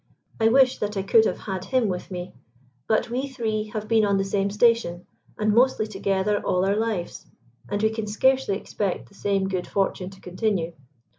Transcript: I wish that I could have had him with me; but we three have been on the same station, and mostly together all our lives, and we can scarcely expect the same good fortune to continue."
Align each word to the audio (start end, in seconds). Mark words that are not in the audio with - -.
I 0.39 0.47
wish 0.47 0.79
that 0.79 0.97
I 0.97 1.03
could 1.03 1.25
have 1.27 1.37
had 1.41 1.65
him 1.65 1.87
with 1.87 2.09
me; 2.09 2.33
but 2.87 3.11
we 3.11 3.27
three 3.27 3.65
have 3.75 3.87
been 3.87 4.03
on 4.03 4.17
the 4.17 4.23
same 4.23 4.49
station, 4.49 5.05
and 5.37 5.53
mostly 5.53 5.85
together 5.85 6.39
all 6.43 6.65
our 6.65 6.75
lives, 6.75 7.27
and 7.69 7.83
we 7.83 7.91
can 7.91 8.07
scarcely 8.07 8.57
expect 8.57 9.09
the 9.09 9.13
same 9.13 9.47
good 9.47 9.67
fortune 9.67 10.09
to 10.09 10.19
continue." 10.19 10.73